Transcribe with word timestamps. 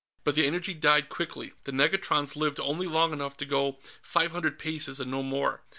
But 0.23 0.33
the 0.33 0.47
energy 0.47 0.73
died 0.73 1.09
quickly; 1.09 1.53
the 1.65 1.71
negatrons 1.71 2.35
lived 2.35 2.59
only 2.59 2.87
long 2.87 3.13
enough 3.13 3.37
to 3.37 3.45
go 3.45 3.77
five 4.01 4.31
hundred 4.31 4.57
paces 4.57 4.99
and 4.99 5.11
no 5.11 5.21
more. 5.21 5.61